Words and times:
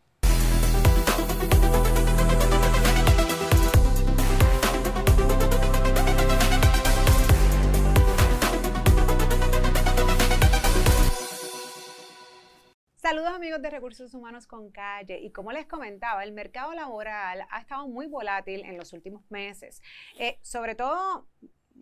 Saludos 12.96 13.32
amigos 13.32 13.62
de 13.62 13.70
Recursos 13.70 14.12
Humanos 14.12 14.46
con 14.46 14.70
Calle 14.70 15.18
y 15.18 15.32
como 15.32 15.50
les 15.50 15.64
comentaba, 15.64 16.24
el 16.24 16.32
mercado 16.32 16.74
laboral 16.74 17.46
ha 17.50 17.58
estado 17.58 17.88
muy 17.88 18.06
volátil 18.06 18.66
en 18.66 18.76
los 18.76 18.92
últimos 18.92 19.22
meses, 19.30 19.80
eh, 20.18 20.38
sobre 20.42 20.74
todo 20.74 21.26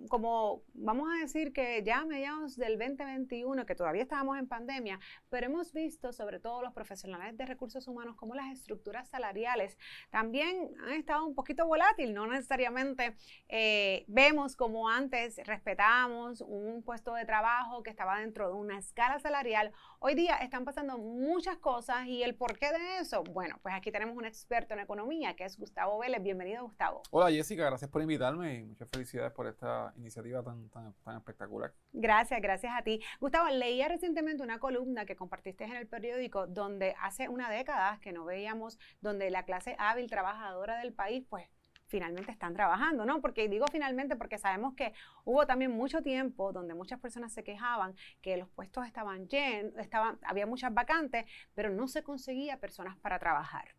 como 0.09 0.63
vamos 0.75 1.09
a 1.13 1.21
decir 1.21 1.53
que 1.53 1.83
ya 1.83 2.01
a 2.01 2.05
mediados 2.05 2.57
del 2.57 2.79
2021, 2.79 3.67
que 3.67 3.75
todavía 3.75 4.03
estábamos 4.03 4.39
en 4.39 4.47
pandemia, 4.47 4.99
pero 5.29 5.47
hemos 5.47 5.73
visto 5.73 6.13
sobre 6.13 6.41
todo 6.41 6.63
los 6.63 6.73
profesionales 6.73 7.37
de 7.37 7.47
recursos 7.47 7.87
humanos 7.89 8.17
como 8.17 8.35
las 8.35 8.53
estructuras 8.53 9.09
salariales 9.09 9.77
también 10.11 10.71
han 10.85 10.93
estado 10.95 11.27
un 11.27 11.35
poquito 11.35 11.67
volátil, 11.67 12.15
no 12.15 12.27
necesariamente 12.27 13.15
eh, 13.49 14.05
vemos 14.09 14.57
como 14.57 14.89
antes 14.89 15.41
respetábamos 15.45 16.41
un 16.41 16.83
puesto 16.83 17.15
de 17.15 17.25
trabajo 17.25 17.83
que 17.83 17.91
estaba 17.91 18.21
dentro 18.21 18.49
de 18.49 18.55
una 18.55 18.79
escala 18.79 19.19
salarial, 19.21 19.73
hoy 19.99 20.15
día 20.15 20.37
están 20.37 20.65
pasando 20.65 20.99
muchas 20.99 21.59
cosas 21.59 22.07
y 22.07 22.23
el 22.23 22.35
porqué 22.35 22.73
de 22.73 22.99
eso, 23.01 23.23
bueno, 23.25 23.59
pues 23.63 23.75
aquí 23.75 23.91
tenemos 23.93 24.17
un 24.17 24.25
experto 24.25 24.75
en 24.75 24.81
economía 24.81 25.35
que 25.35 25.45
es 25.45 25.59
Gustavo 25.59 25.99
Vélez, 25.99 26.23
bienvenido 26.23 26.65
Gustavo. 26.65 27.03
Hola 27.11 27.31
Jessica, 27.31 27.65
gracias 27.65 27.91
por 27.91 28.03
invitarme 28.03 28.55
y 28.55 28.63
muchas 28.63 28.89
felicidades 28.89 29.33
por 29.33 29.47
esta 29.47 29.90
iniciativa 29.97 30.43
tan, 30.43 30.69
tan, 30.71 30.95
tan 31.05 31.17
espectacular. 31.17 31.73
Gracias, 31.93 32.41
gracias 32.41 32.73
a 32.77 32.83
ti. 32.83 33.01
Gustavo, 33.21 33.49
leía 33.49 33.89
recientemente 33.89 34.43
una 34.43 34.59
columna 34.59 35.05
que 35.07 35.17
compartiste 35.17 35.65
en 35.65 35.77
el 35.77 35.87
periódico 35.87 36.47
donde 36.47 36.95
hace 37.01 37.29
una 37.29 37.51
década 37.51 37.99
que 38.01 38.13
no 38.13 38.25
veíamos, 38.25 38.79
donde 39.01 39.31
la 39.31 39.45
clase 39.45 39.77
hábil 39.79 40.09
trabajadora 40.09 40.79
del 40.79 40.93
país, 40.93 41.25
pues 41.29 41.49
finalmente 41.91 42.31
están 42.31 42.55
trabajando, 42.55 43.05
¿no? 43.05 43.21
Porque 43.21 43.49
digo 43.49 43.67
finalmente 43.71 44.17
porque 44.17 44.39
sabemos 44.39 44.75
que 44.75 44.95
hubo 45.25 45.47
también 45.47 45.73
mucho 45.73 46.03
tiempo 46.03 46.53
donde 46.53 46.73
muchas 46.75 47.01
personas 47.01 47.33
se 47.33 47.43
quejaban 47.43 47.95
que 48.23 48.37
los 48.37 48.49
puestos 48.49 48.87
estaban 48.87 49.29
llenos, 49.29 49.77
estaban, 49.77 50.19
había 50.23 50.47
muchas 50.47 50.73
vacantes, 50.73 51.27
pero 51.55 51.69
no 51.69 51.89
se 51.89 52.03
conseguía 52.03 52.59
personas 52.59 52.97
para 52.99 53.19
trabajar. 53.19 53.75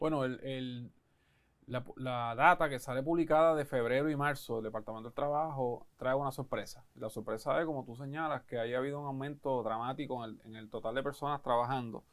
Bueno, 0.00 0.24
el, 0.24 0.92
la, 1.68 2.34
data 2.34 2.68
que 2.68 2.78
sale 2.78 3.02
publicada 3.02 3.54
de 3.54 3.64
febrero 3.64 4.10
y 4.10 4.16
marzo 4.16 4.56
del 4.56 4.64
Departamento 4.64 5.08
del 5.08 5.14
Trabajo 5.14 5.86
trae 5.96 6.14
una 6.14 6.32
sorpresa. 6.32 6.84
La 6.94 7.10
sorpresa 7.10 7.58
es, 7.60 7.66
como 7.66 7.84
tú 7.84 7.94
señalas, 7.94 8.42
que 8.44 8.58
haya 8.58 8.78
habido 8.78 9.00
un 9.00 9.06
aumento 9.06 9.62
dramático 9.62 10.24
en 10.24 10.56
el, 10.56 10.70
total 10.70 10.94
de 10.94 11.02
personas 11.02 11.42
trabajando. 11.42 12.04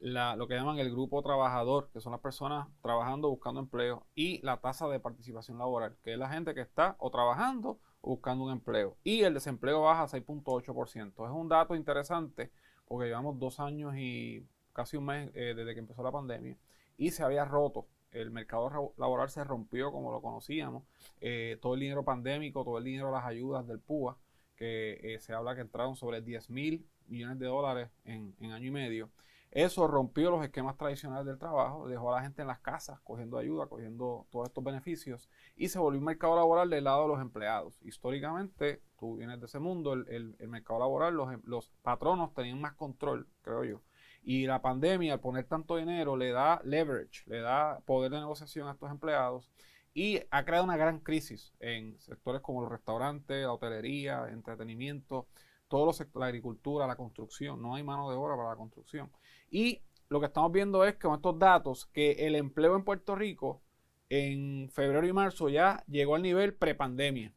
lo 0.00 0.48
que 0.48 0.54
llaman 0.54 0.78
el 0.78 0.90
grupo 0.90 1.22
trabajador, 1.22 1.88
que 1.92 2.00
son 2.00 2.12
las 2.12 2.20
personas 2.20 2.68
trabajando 2.82 3.30
buscando 3.30 3.60
empleo, 3.60 4.06
y 4.14 4.42
la 4.42 4.60
tasa 4.60 4.88
de 4.88 5.00
participación 5.00 5.58
laboral, 5.58 5.96
que 6.02 6.12
es 6.12 6.18
la 6.18 6.28
gente 6.28 6.54
que 6.54 6.60
está 6.60 6.96
o 6.98 7.10
trabajando 7.10 7.78
o 8.00 8.10
buscando 8.10 8.44
un 8.44 8.52
empleo. 8.52 8.96
Y 9.04 9.22
el 9.22 9.34
desempleo 9.34 9.82
baja 9.82 10.02
a 10.02 10.08
6.8%. 10.08 11.24
Es 11.26 11.30
un 11.30 11.48
dato 11.48 11.76
interesante 11.76 12.50
porque 12.86 13.06
llevamos 13.06 13.38
dos 13.38 13.60
años 13.60 13.94
y 13.96 14.46
casi 14.72 14.96
un 14.96 15.06
mes 15.06 15.30
eh, 15.34 15.54
desde 15.56 15.74
que 15.74 15.80
empezó 15.80 16.02
la 16.02 16.12
pandemia 16.12 16.56
y 16.98 17.10
se 17.10 17.22
había 17.22 17.44
roto 17.44 17.86
el 18.10 18.30
mercado 18.30 18.94
laboral 18.96 19.30
se 19.30 19.44
rompió 19.44 19.92
como 19.92 20.12
lo 20.12 20.20
conocíamos. 20.22 20.84
Eh, 21.20 21.58
todo 21.60 21.74
el 21.74 21.80
dinero 21.80 22.04
pandémico, 22.04 22.64
todo 22.64 22.78
el 22.78 22.84
dinero 22.84 23.06
de 23.06 23.12
las 23.12 23.24
ayudas 23.24 23.66
del 23.66 23.80
PUA, 23.80 24.18
que 24.56 24.98
eh, 25.02 25.20
se 25.20 25.32
habla 25.32 25.54
que 25.54 25.60
entraron 25.60 25.96
sobre 25.96 26.22
10 26.22 26.50
mil 26.50 26.88
millones 27.06 27.38
de 27.38 27.46
dólares 27.46 27.90
en, 28.04 28.34
año 28.52 28.68
y 28.68 28.70
medio. 28.70 29.10
Eso 29.50 29.86
rompió 29.86 30.30
los 30.30 30.44
esquemas 30.44 30.76
tradicionales 30.76 31.24
del 31.24 31.38
trabajo, 31.38 31.88
dejó 31.88 32.12
a 32.12 32.16
la 32.16 32.22
gente 32.22 32.42
en 32.42 32.48
las 32.48 32.58
casas 32.58 33.00
cogiendo 33.00 33.38
ayuda, 33.38 33.68
cogiendo 33.68 34.26
todos 34.30 34.48
estos 34.48 34.62
beneficios 34.62 35.30
y 35.54 35.68
se 35.68 35.78
volvió 35.78 36.00
un 36.00 36.04
mercado 36.04 36.36
laboral 36.36 36.68
del 36.68 36.84
lado 36.84 37.02
de 37.02 37.08
los 37.08 37.20
empleados. 37.20 37.78
Históricamente, 37.82 38.82
tú 38.98 39.16
vienes 39.16 39.40
de 39.40 39.46
ese 39.46 39.58
mundo, 39.58 39.92
el, 39.94 40.36
mercado 40.48 40.80
laboral, 40.80 41.14
los, 41.14 41.28
los 41.44 41.70
patronos 41.82 42.34
tenían 42.34 42.60
más 42.60 42.74
control, 42.74 43.28
creo 43.40 43.64
yo, 43.64 43.82
y 44.26 44.44
la 44.44 44.60
pandemia, 44.60 45.12
al 45.14 45.20
poner 45.20 45.44
tanto 45.44 45.76
dinero, 45.76 46.16
le 46.16 46.32
da 46.32 46.60
leverage, 46.64 47.22
le 47.26 47.40
da 47.40 47.78
poder 47.86 48.10
de 48.10 48.18
negociación 48.18 48.66
a 48.66 48.72
estos 48.72 48.90
empleados 48.90 49.48
y 49.94 50.20
ha 50.32 50.44
creado 50.44 50.64
una 50.64 50.76
gran 50.76 50.98
crisis 50.98 51.54
en 51.60 51.96
sectores 52.00 52.42
como 52.42 52.60
los 52.60 52.72
restaurantes, 52.72 53.44
la 53.44 53.52
hotelería, 53.52 54.26
entretenimiento, 54.28 55.28
todos 55.68 55.86
los 55.86 55.96
sectores, 55.96 56.22
la 56.22 56.26
agricultura, 56.26 56.88
la 56.88 56.96
construcción. 56.96 57.62
No 57.62 57.76
hay 57.76 57.84
mano 57.84 58.10
de 58.10 58.16
obra 58.16 58.36
para 58.36 58.50
la 58.50 58.56
construcción. 58.56 59.12
Y 59.48 59.80
lo 60.08 60.18
que 60.18 60.26
estamos 60.26 60.50
viendo 60.50 60.84
es 60.84 60.94
que 60.94 61.06
con 61.06 61.14
estos 61.14 61.38
datos 61.38 61.86
que 61.86 62.26
el 62.26 62.34
empleo 62.34 62.74
en 62.74 62.82
Puerto 62.82 63.14
Rico 63.14 63.62
en 64.08 64.68
febrero 64.72 65.06
y 65.06 65.12
marzo 65.12 65.48
ya 65.48 65.84
llegó 65.86 66.16
al 66.16 66.22
nivel 66.22 66.52
prepandemia. 66.52 67.32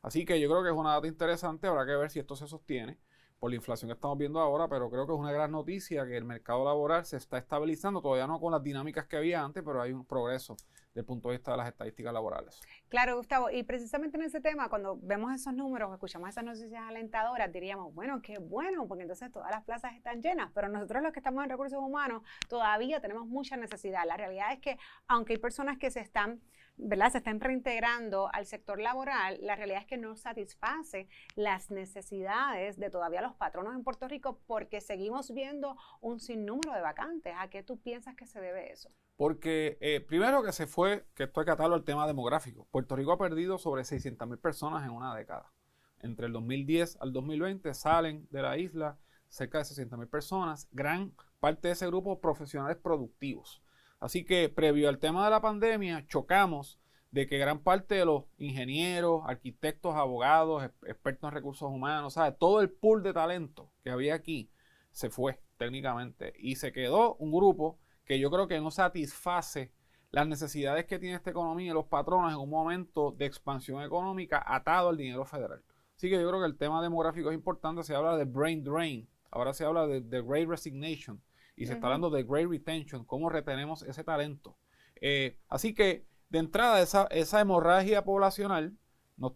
Así 0.00 0.24
que 0.24 0.40
yo 0.40 0.48
creo 0.48 0.62
que 0.62 0.70
es 0.70 0.76
una 0.76 0.92
data 0.92 1.08
interesante, 1.08 1.66
habrá 1.66 1.84
que 1.84 1.96
ver 1.96 2.08
si 2.08 2.20
esto 2.20 2.36
se 2.36 2.46
sostiene 2.46 2.98
por 3.40 3.50
la 3.50 3.56
inflación 3.56 3.88
que 3.88 3.94
estamos 3.94 4.18
viendo 4.18 4.38
ahora, 4.38 4.68
pero 4.68 4.90
creo 4.90 5.06
que 5.06 5.14
es 5.14 5.18
una 5.18 5.32
gran 5.32 5.50
noticia 5.50 6.06
que 6.06 6.14
el 6.14 6.24
mercado 6.24 6.62
laboral 6.62 7.06
se 7.06 7.16
está 7.16 7.38
estabilizando, 7.38 8.02
todavía 8.02 8.26
no 8.26 8.38
con 8.38 8.52
las 8.52 8.62
dinámicas 8.62 9.06
que 9.06 9.16
había 9.16 9.42
antes, 9.42 9.62
pero 9.64 9.80
hay 9.80 9.92
un 9.92 10.04
progreso 10.04 10.56
desde 10.88 11.00
el 11.00 11.06
punto 11.06 11.30
de 11.30 11.36
vista 11.36 11.52
de 11.52 11.56
las 11.56 11.68
estadísticas 11.68 12.12
laborales. 12.12 12.60
Claro, 12.90 13.16
Gustavo, 13.16 13.48
y 13.50 13.62
precisamente 13.62 14.18
en 14.18 14.24
ese 14.24 14.42
tema, 14.42 14.68
cuando 14.68 14.98
vemos 15.00 15.32
esos 15.32 15.54
números, 15.54 15.90
escuchamos 15.90 16.28
esas 16.28 16.44
noticias 16.44 16.82
alentadoras, 16.86 17.50
diríamos, 17.50 17.94
bueno, 17.94 18.20
qué 18.20 18.36
bueno, 18.36 18.86
porque 18.86 19.02
entonces 19.02 19.32
todas 19.32 19.50
las 19.50 19.64
plazas 19.64 19.94
están 19.94 20.20
llenas, 20.20 20.50
pero 20.54 20.68
nosotros 20.68 21.02
los 21.02 21.12
que 21.12 21.20
estamos 21.20 21.42
en 21.42 21.48
recursos 21.48 21.78
humanos 21.78 22.22
todavía 22.46 23.00
tenemos 23.00 23.26
mucha 23.26 23.56
necesidad. 23.56 24.04
La 24.06 24.18
realidad 24.18 24.52
es 24.52 24.58
que 24.58 24.76
aunque 25.08 25.32
hay 25.32 25.38
personas 25.38 25.78
que 25.78 25.90
se 25.90 26.00
están 26.00 26.42
¿verdad? 26.82 27.12
se 27.12 27.18
están 27.18 27.40
reintegrando 27.40 28.28
al 28.32 28.46
sector 28.46 28.80
laboral, 28.80 29.38
la 29.42 29.56
realidad 29.56 29.80
es 29.80 29.86
que 29.86 29.96
no 29.96 30.16
satisface 30.16 31.08
las 31.34 31.70
necesidades 31.70 32.78
de 32.78 32.90
todavía 32.90 33.22
los 33.22 33.34
patronos 33.34 33.74
en 33.74 33.84
Puerto 33.84 34.08
Rico 34.08 34.40
porque 34.46 34.80
seguimos 34.80 35.32
viendo 35.32 35.76
un 36.00 36.20
sinnúmero 36.20 36.72
de 36.74 36.80
vacantes. 36.80 37.34
¿A 37.38 37.48
qué 37.48 37.62
tú 37.62 37.78
piensas 37.80 38.14
que 38.16 38.26
se 38.26 38.40
debe 38.40 38.72
eso? 38.72 38.90
Porque 39.16 39.78
eh, 39.80 40.00
primero 40.00 40.42
que 40.42 40.52
se 40.52 40.66
fue, 40.66 41.04
que 41.14 41.24
esto 41.24 41.40
hay 41.40 41.46
que 41.46 41.52
atarlo 41.52 41.74
al 41.74 41.84
tema 41.84 42.06
demográfico. 42.06 42.66
Puerto 42.70 42.96
Rico 42.96 43.12
ha 43.12 43.18
perdido 43.18 43.58
sobre 43.58 43.84
600 43.84 44.26
mil 44.28 44.38
personas 44.38 44.84
en 44.84 44.90
una 44.90 45.14
década. 45.14 45.52
Entre 46.00 46.26
el 46.26 46.32
2010 46.32 46.98
al 47.00 47.12
2020 47.12 47.74
salen 47.74 48.26
de 48.30 48.42
la 48.42 48.56
isla 48.56 48.98
cerca 49.28 49.58
de 49.58 49.64
600 49.64 49.98
mil 49.98 50.08
personas, 50.08 50.68
gran 50.72 51.14
parte 51.38 51.68
de 51.68 51.72
ese 51.72 51.86
grupo 51.86 52.20
profesionales 52.20 52.76
productivos. 52.76 53.62
Así 54.00 54.24
que 54.24 54.48
previo 54.48 54.88
al 54.88 54.98
tema 54.98 55.24
de 55.24 55.30
la 55.30 55.42
pandemia, 55.42 56.06
chocamos 56.06 56.80
de 57.10 57.26
que 57.26 57.38
gran 57.38 57.62
parte 57.62 57.96
de 57.96 58.04
los 58.06 58.24
ingenieros, 58.38 59.22
arquitectos, 59.26 59.94
abogados, 59.94 60.64
expertos 60.86 61.28
en 61.28 61.34
recursos 61.34 61.70
humanos, 61.70 62.14
¿sabes? 62.14 62.38
todo 62.38 62.60
el 62.60 62.70
pool 62.70 63.02
de 63.02 63.12
talento 63.12 63.70
que 63.82 63.90
había 63.90 64.14
aquí 64.14 64.50
se 64.90 65.10
fue 65.10 65.40
técnicamente 65.58 66.32
y 66.38 66.56
se 66.56 66.72
quedó 66.72 67.16
un 67.16 67.30
grupo 67.30 67.78
que 68.04 68.18
yo 68.18 68.30
creo 68.30 68.48
que 68.48 68.60
no 68.60 68.70
satisface 68.70 69.72
las 70.10 70.26
necesidades 70.26 70.86
que 70.86 70.98
tiene 70.98 71.16
esta 71.16 71.30
economía 71.30 71.70
y 71.70 71.74
los 71.74 71.86
patronos 71.86 72.32
en 72.32 72.38
un 72.38 72.50
momento 72.50 73.12
de 73.12 73.26
expansión 73.26 73.82
económica 73.82 74.42
atado 74.44 74.88
al 74.88 74.96
dinero 74.96 75.24
federal. 75.24 75.62
Así 75.96 76.08
que 76.08 76.20
yo 76.20 76.28
creo 76.28 76.40
que 76.40 76.46
el 76.46 76.56
tema 76.56 76.82
demográfico 76.82 77.30
es 77.30 77.34
importante, 77.34 77.84
se 77.84 77.94
habla 77.94 78.16
de 78.16 78.24
brain 78.24 78.64
drain, 78.64 79.08
ahora 79.30 79.52
se 79.52 79.64
habla 79.64 79.86
de, 79.86 80.00
de 80.00 80.22
great 80.22 80.48
resignation, 80.48 81.22
y 81.60 81.66
se 81.66 81.74
está 81.74 81.88
hablando 81.88 82.08
de 82.08 82.22
great 82.22 82.48
retention, 82.48 83.04
cómo 83.04 83.28
retenemos 83.28 83.82
ese 83.82 84.02
talento. 84.02 84.56
Eh, 84.98 85.36
así 85.46 85.74
que, 85.74 86.06
de 86.30 86.38
entrada, 86.38 86.80
esa, 86.80 87.06
esa 87.10 87.38
hemorragia 87.38 88.02
poblacional 88.02 88.78
nos, 89.18 89.34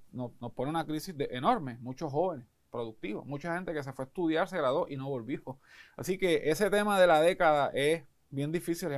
pone 0.55 0.71
una 0.71 0.87
crisis 0.87 1.15
de, 1.15 1.29
enorme. 1.33 1.77
Muchos 1.83 2.11
jóvenes 2.11 2.47
productivos, 2.71 3.27
mucha 3.27 3.55
gente 3.55 3.75
que 3.75 3.83
se 3.83 3.93
fue 3.93 4.07
a 4.07 4.09
estudiar, 4.09 4.49
se 4.49 4.57
graduó 4.57 4.87
y 4.89 4.97
no 4.97 5.07
volvió. 5.11 5.59
Así 5.99 6.17
que 6.17 6.49
ese 6.49 6.71
tema 6.71 6.99
de 6.99 7.07
la 7.07 7.21
década 7.21 7.71
es 7.75 8.05
bien 8.31 8.51
difícil, 8.51 8.89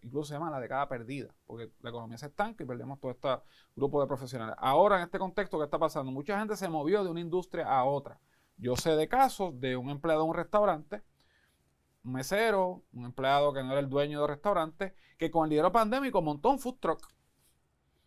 incluso 0.00 0.28
se 0.28 0.34
llama 0.34 0.50
la 0.50 0.58
década 0.58 0.88
perdida, 0.88 1.28
porque 1.46 1.70
la 1.82 1.90
economía 1.90 2.16
se 2.16 2.26
estanca 2.26 2.64
y 2.64 2.66
perdemos 2.66 2.98
todo 3.00 3.10
este 3.10 3.28
grupo 3.76 4.00
de 4.00 4.06
profesionales. 4.06 4.56
Ahora, 4.58 4.96
en 4.96 5.02
este 5.02 5.18
contexto, 5.18 5.58
¿qué 5.58 5.64
está 5.64 5.78
pasando? 5.78 6.10
Mucha 6.10 6.38
gente 6.38 6.56
se 6.56 6.70
movió 6.70 7.04
de 7.04 7.10
una 7.10 7.20
industria 7.20 7.66
a 7.66 7.84
otra. 7.84 8.18
Yo 8.56 8.76
sé 8.76 8.96
de 8.96 9.08
casos 9.08 9.60
de 9.60 9.76
un 9.76 9.90
empleado 9.90 10.22
de 10.22 10.28
un 10.30 10.34
restaurante, 10.34 11.02
mesero, 12.02 12.82
un 12.92 13.04
empleado 13.04 13.52
que 13.52 13.62
no 13.62 13.72
era 13.72 13.80
el 13.80 13.88
dueño 13.88 14.20
del 14.20 14.28
restaurante, 14.28 14.94
que 15.18 15.30
con 15.30 15.44
el 15.44 15.50
dinero 15.50 15.72
pandémico 15.72 16.22
montó 16.22 16.50
un 16.50 16.58
food 16.58 16.78
truck. 16.80 17.08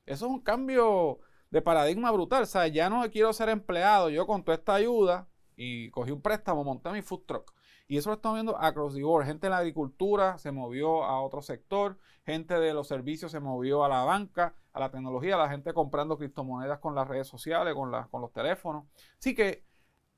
Eso 0.05 0.25
es 0.25 0.31
un 0.31 0.41
cambio 0.41 1.19
de 1.49 1.61
paradigma 1.61 2.11
brutal. 2.11 2.43
O 2.43 2.45
sea, 2.45 2.67
ya 2.67 2.89
no 2.89 3.09
quiero 3.09 3.33
ser 3.33 3.49
empleado. 3.49 4.09
Yo 4.09 4.27
con 4.27 4.43
toda 4.43 4.57
esta 4.57 4.75
ayuda 4.75 5.27
y 5.55 5.89
cogí 5.91 6.11
un 6.11 6.21
préstamo, 6.21 6.63
monté 6.63 6.91
mi 6.91 7.01
food 7.01 7.23
truck. 7.25 7.53
Y 7.87 7.97
eso 7.97 8.09
lo 8.09 8.15
estamos 8.15 8.37
viendo 8.37 8.57
across 8.57 8.95
the 8.95 9.03
board. 9.03 9.25
Gente 9.25 9.47
de 9.47 9.51
la 9.51 9.59
agricultura 9.59 10.37
se 10.37 10.51
movió 10.51 11.03
a 11.03 11.21
otro 11.21 11.41
sector, 11.41 11.99
gente 12.25 12.59
de 12.59 12.73
los 12.73 12.87
servicios 12.87 13.31
se 13.31 13.39
movió 13.39 13.83
a 13.83 13.89
la 13.89 14.03
banca, 14.03 14.55
a 14.73 14.79
la 14.79 14.89
tecnología, 14.89 15.37
la 15.37 15.49
gente 15.49 15.73
comprando 15.73 16.17
criptomonedas 16.17 16.79
con 16.79 16.95
las 16.95 17.07
redes 17.07 17.27
sociales, 17.27 17.75
con, 17.75 17.91
con 18.09 18.21
los 18.21 18.31
teléfonos. 18.31 18.85
Así 19.19 19.35
que 19.35 19.64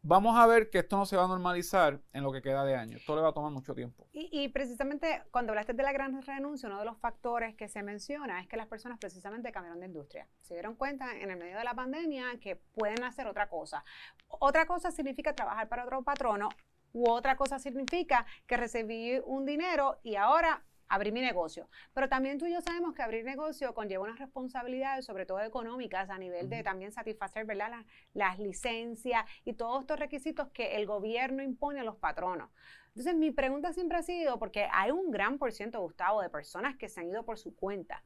vamos 0.07 0.38
a 0.38 0.48
ver 0.48 0.69
que 0.69 0.80
esto 0.80 0.98
no 0.98 1.06
se 1.06 1.18
va 1.18 1.25
a 1.25 1.27
normalizar 1.27 2.00
en 2.13 2.24
lo 2.24 2.31
que 2.31 2.42
queda 2.42 2.63
de 2.63 2.75
año. 2.75 2.98
Esto 2.98 3.15
le 3.15 3.21
va 3.21 3.30
a 3.30 3.33
tomar 3.33 3.51
mucho 3.51 3.75
tiempo. 3.75 4.07
Y, 4.13 4.48
precisamente 4.50 5.24
cuando 5.31 5.51
hablaste 5.51 5.74
de 5.74 5.83
la 5.83 5.92
gran 5.92 6.21
renuncia, 6.21 6.69
uno 6.69 6.80
de 6.80 6.86
los 6.86 6.98
factores 6.98 7.56
que 7.56 7.68
se 7.68 7.83
menciona 7.83 8.39
es 8.39 8.48
que 8.48 8.56
las 8.56 8.68
personas 8.68 8.98
precisamente 9.00 9.51
cambiaron 9.51 9.81
de 9.81 9.88
industria. 9.88 10.27
Se 10.42 10.54
dieron 10.54 10.75
cuenta 10.75 11.12
en 11.12 11.30
el 11.30 11.38
medio 11.38 11.57
de 11.57 11.63
la 11.63 11.74
pandemia 11.74 12.39
que 12.39 12.56
pueden 12.56 13.04
hacer 13.04 13.27
otra 13.27 13.50
cosa. 13.50 13.83
Otra 14.30 14.65
cosa 14.65 14.92
significa 14.92 15.33
trabajar 15.33 15.68
para 15.68 15.83
otro 15.83 16.01
patrono 16.04 16.50
u 16.94 17.10
otra 17.10 17.36
cosa 17.36 17.60
significa 17.60 18.25
que 18.45 18.56
recibí 18.56 19.19
un 19.25 19.45
dinero 19.45 20.00
y 20.03 20.15
ahora 20.15 20.63
abrir 20.89 21.13
mi 21.13 21.22
negocio. 21.22 21.69
Pero 21.94 22.10
también 22.10 22.38
tú 22.38 22.45
y 22.45 22.54
yo 22.54 22.62
sabemos 22.62 22.94
que 22.94 23.01
abrir 23.01 23.25
negocio 23.25 23.74
conlleva 23.74 24.04
unas 24.04 24.19
responsabilidades, 24.19 25.06
sobre 25.06 25.25
todo 25.25 25.42
económicas, 25.42 26.10
a 26.10 26.18
nivel 26.18 26.50
de 26.50 26.63
también 26.63 26.92
satisfacer 26.92 27.45
¿verdad? 27.45 27.86
Las, 28.13 28.39
licencias 28.39 29.25
y 29.45 29.54
todos 29.54 29.81
estos 29.81 30.00
requisitos 30.00 30.50
que 30.50 30.75
el 30.75 30.86
gobierno 30.86 31.42
impone 31.44 31.80
a 31.80 31.84
los 31.84 31.95
patronos. 31.95 32.50
Entonces, 32.89 33.16
mi 33.16 33.31
pregunta 33.31 33.74
siempre 33.74 33.98
ha 33.98 34.04
sido, 34.04 34.39
porque 34.39 34.68
hay 34.72 34.92
un 34.92 35.12
gran 35.12 35.38
por 35.38 35.51
ciento, 35.51 35.81
Gustavo, 35.81 36.22
de 36.22 36.30
personas 36.30 36.78
que 36.78 36.88
se 36.88 37.00
han 37.00 37.07
ido 37.07 37.24
por 37.25 37.38
su 37.38 37.56
cuenta. 37.56 38.04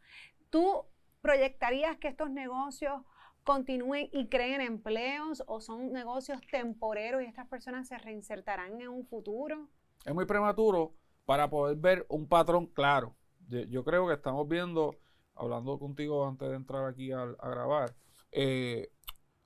¿Tú 0.50 0.86
proyectarías 1.22 1.98
que 1.98 2.07
estos 2.07 2.30
negocios 2.30 3.01
continúen 3.44 4.10
y 4.12 4.28
creen 4.28 4.62
empleos 4.62 5.44
o 5.48 5.62
son 5.62 5.92
negocios 5.92 6.42
temporeros 6.51 7.22
y 7.22 7.25
estas 7.25 7.48
personas 7.48 7.88
se 7.88 7.98
reinsertarán 7.98 8.81
en 8.81 8.89
un 8.89 9.06
futuro? 9.06 9.69
Es 10.06 10.13
muy 10.13 10.25
prematuro 10.25 10.94
para 11.25 11.50
poder 11.50 11.77
ver 11.77 12.06
un 12.09 12.27
patrón 12.27 12.68
claro. 12.68 13.15
Yo, 13.47 13.83
creo 13.83 14.07
que 14.07 14.13
estamos 14.13 14.47
viendo, 14.47 14.95
hablando 15.35 15.77
contigo 15.77 16.25
antes 16.25 16.50
de 16.50 16.56
entrar 16.56 16.85
aquí 16.85 17.12
a, 17.12 17.25
grabar, 17.25 17.94
eh, 18.31 18.89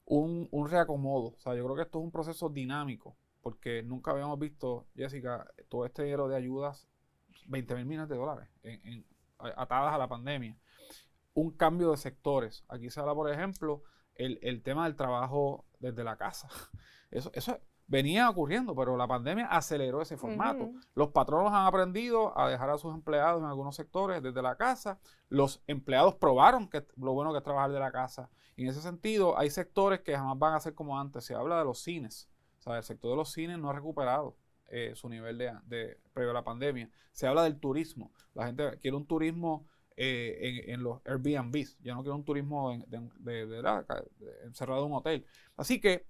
un, 0.06 0.68
reacomodo. 0.70 1.30
O 1.30 1.40
sea, 1.40 1.56
yo 1.56 1.64
creo 1.64 1.76
que 1.76 1.82
esto 1.84 2.00
es 2.00 2.06
un 2.06 2.12
proceso 2.12 2.50
dinámico, 2.50 3.18
porque 3.42 3.82
nunca 3.82 4.12
habíamos 4.12 4.38
visto, 4.38 4.86
Jessica, 4.96 5.52
todo 5.70 5.86
este 5.86 6.04
dinero 6.04 6.28
de 6.28 6.36
ayudas, 6.36 6.88
20 7.48 7.76
mil 7.76 7.86
millones 7.86 8.10
de 8.10 8.16
dólares, 8.16 8.50
atadas 9.40 9.94
a 9.94 9.98
la 9.98 10.08
pandemia. 10.08 10.56
Un 11.34 11.52
cambio 11.52 11.92
de 11.92 11.98
sectores. 11.98 12.64
Aquí 12.70 12.90
se 12.90 13.00
habla, 13.00 13.16
por 13.16 13.30
ejemplo, 13.32 13.84
el, 14.14 14.40
el 14.42 14.62
tema 14.62 14.86
del 14.86 14.96
trabajo 14.96 15.66
desde 15.80 16.04
la 16.04 16.16
casa. 16.16 16.48
Eso, 17.12 17.32
eso, 17.34 17.58
venía 17.88 18.30
ocurriendo, 18.30 18.76
pero 18.76 18.98
la 18.98 19.08
pandemia 19.08 19.46
aceleró 19.48 20.02
ese 20.02 20.18
formato. 20.18 20.72
Los 20.96 21.10
patronos 21.10 21.52
han 21.54 21.66
aprendido 21.66 22.38
a 22.38 22.50
dejar 22.50 22.70
a 22.70 22.78
sus 22.78 22.94
empleados 22.94 23.42
en 23.42 23.48
algunos 23.48 23.76
sectores 23.76 24.22
desde 24.24 24.42
la 24.42 24.56
casa. 24.56 25.00
Los 25.30 25.62
empleados 25.68 26.16
probaron 26.16 26.68
que 26.70 26.86
lo 26.98 27.14
bueno 27.14 27.32
que 27.32 27.40
es 27.40 27.44
trabajar 27.44 27.72
de 27.72 27.80
la 27.80 27.92
casa. 27.92 28.30
Y 28.56 28.64
en 28.64 28.70
ese 28.70 28.82
sentido, 28.82 29.38
hay 29.38 29.50
sectores 29.50 30.02
que 30.02 30.16
jamás 30.16 30.40
van 30.40 30.54
a 30.54 30.60
ser 30.60 30.74
como 30.74 31.00
antes. 31.00 31.26
Se 31.26 31.36
habla 31.36 31.60
de 31.60 31.66
los 31.66 31.80
cines. 31.80 32.30
O 32.60 32.64
sea, 32.64 32.78
el 32.78 32.84
sector 32.84 33.12
de 33.12 33.18
los 33.18 33.32
cines 33.32 33.60
no 33.60 33.70
ha 33.70 33.74
recuperado 33.74 34.36
eh, 34.68 34.94
su 34.96 35.10
nivel 35.10 35.38
de, 35.38 35.54
de, 35.66 36.00
previo 36.14 36.32
a 36.32 36.34
la 36.34 36.44
pandemia. 36.44 36.90
Se 37.12 37.28
habla 37.28 37.44
del 37.44 37.60
turismo. 37.60 38.12
La 38.34 38.48
gente 38.48 38.80
quiere 38.80 38.98
un 38.98 39.06
turismo 39.06 39.68
eh, 39.98 40.66
en, 40.68 40.84
los 40.84 41.00
Airbnbs. 41.06 41.78
Ya 41.82 41.94
no 41.94 42.02
quiere 42.02 42.16
un 42.16 42.26
turismo 42.26 42.74
encerrado 44.44 44.86
en 44.86 44.92
un 44.92 44.98
hotel. 44.98 45.26
Así 45.56 45.80
que 45.80 46.06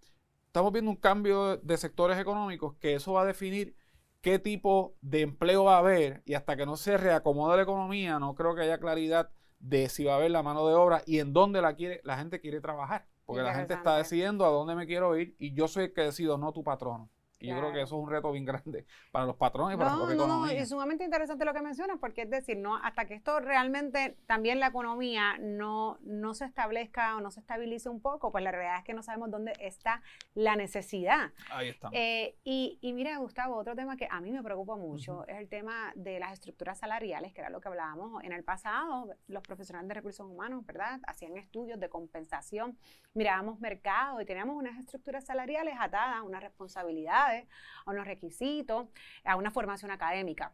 estamos 0.55 0.71
viendo 0.71 0.89
un 0.89 0.95
cambio 0.95 1.57
de 1.57 1.75
sectores 1.75 2.17
económicos 2.17 2.75
que 2.77 2.95
eso 2.95 3.11
va 3.11 3.23
a 3.23 3.25
definir 3.25 3.75
qué 4.21 4.39
tipo 4.39 4.95
de 5.01 5.19
empleo 5.19 5.65
va 5.65 5.75
a 5.75 5.79
haber 5.79 6.23
y 6.23 6.33
hasta 6.33 6.55
que 6.55 6.65
no 6.65 6.77
se 6.77 6.95
reacomode 6.95 7.57
la 7.57 7.63
economía, 7.63 8.19
no 8.19 8.35
creo 8.35 8.55
que 8.55 8.61
haya 8.61 8.77
claridad 8.77 9.29
de 9.59 9.89
si 9.89 10.05
va 10.05 10.13
a 10.13 10.15
haber 10.15 10.31
la 10.31 10.43
mano 10.43 10.65
de 10.65 10.73
obra 10.73 11.03
y 11.05 11.19
en 11.19 11.33
dónde 11.33 11.61
la, 11.61 11.75
quiere, 11.75 11.99
la 12.05 12.17
gente 12.17 12.39
quiere 12.39 12.61
trabajar. 12.61 13.05
Porque 13.25 13.43
la 13.43 13.53
gente 13.53 13.73
está 13.73 13.97
decidiendo 13.97 14.45
a 14.45 14.49
dónde 14.49 14.75
me 14.75 14.87
quiero 14.87 15.17
ir 15.17 15.35
y 15.39 15.53
yo 15.53 15.67
soy 15.67 15.85
el 15.85 15.93
que 15.93 16.03
decido, 16.03 16.37
no 16.37 16.53
tu 16.53 16.63
patrono. 16.63 17.09
Y 17.39 17.47
yo 17.47 17.57
creo 17.57 17.73
que 17.73 17.81
eso 17.81 17.97
es 17.97 18.03
un 18.03 18.09
reto 18.09 18.31
bien 18.31 18.45
grande 18.45 18.85
para 19.11 19.25
los 19.25 19.35
patrones 19.35 19.75
y 19.75 19.77
para 19.77 19.91
la 19.91 19.97
propia 19.97 20.15
no, 20.15 20.27
No, 20.27 20.47
es 20.47 20.69
sumamente 20.69 21.03
interesante 21.03 21.45
lo 21.45 21.53
que 21.53 21.61
mencionas, 21.61 21.97
porque 21.99 22.23
es 22.23 22.29
decir, 22.29 22.57
no 22.57 22.77
hasta 22.77 23.05
que 23.05 23.13
esto 23.13 23.39
realmente, 23.39 24.17
también 24.25 24.59
la 24.59 24.67
economía 24.67 25.37
no, 25.39 25.97
no 26.01 26.33
se 26.33 26.45
establezca 26.45 27.15
o 27.17 27.21
no 27.21 27.31
se 27.31 27.39
estabilice 27.39 27.89
un 27.89 28.01
poco, 28.01 28.31
pues 28.31 28.43
la 28.43 28.51
realidad 28.51 28.77
es 28.79 28.83
que 28.83 28.93
no 28.93 29.03
sabemos 29.03 29.31
dónde 29.31 29.53
está 29.59 30.01
la 30.33 30.55
necesidad. 30.55 31.31
Ahí 31.49 31.69
está. 31.69 31.89
Eh, 31.91 32.35
y, 32.43 32.79
y, 32.81 32.93
mira, 32.93 33.17
Gustavo, 33.17 33.55
otro 33.57 33.75
tema 33.75 33.97
que 33.97 34.07
a 34.09 34.21
mí 34.21 34.31
me 34.31 34.41
preocupa 34.41 34.75
mucho 34.75 35.25
es 35.27 35.37
el 35.37 35.49
tema 35.49 35.91
de 35.95 36.19
las 36.19 36.33
estructuras 36.33 36.79
salariales, 36.79 37.33
que 37.33 37.41
era 37.41 37.49
lo 37.49 37.59
que 37.59 37.67
hablábamos 37.67 38.23
en 38.23 38.31
el 38.31 38.43
pasado. 38.43 39.15
Los 39.27 39.43
profesionales 39.43 39.87
de 39.87 39.93
recursos 39.93 40.25
humanos, 40.25 40.65
¿verdad? 40.65 40.99
Hacían 41.07 41.37
estudios 41.37 41.79
de 41.79 41.89
compensación, 41.89 42.77
mirábamos 43.13 43.59
mercado 43.59 44.21
y 44.21 44.25
teníamos 44.25 44.55
unas 44.55 44.79
estructuras 44.79 45.25
salariales 45.25 45.75
atadas, 45.79 46.21
unas 46.23 46.43
a 47.27 47.91
unos 47.91 48.05
requisitos, 48.05 48.87
a 49.23 49.35
una 49.35 49.51
formación 49.51 49.91
académica. 49.91 50.53